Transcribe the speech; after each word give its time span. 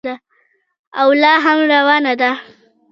او 1.01 1.07
لا 1.21 1.33
هم 1.45 1.59
روانه 1.75 2.13
ده. 2.21 2.31